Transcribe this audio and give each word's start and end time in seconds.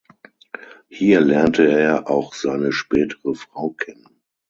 Hier 0.87 1.21
lernte 1.21 1.67
er 1.69 2.09
auch 2.09 2.33
seine 2.33 2.71
spätere 2.71 3.35
Frau 3.35 3.69
kennen. 3.69 4.19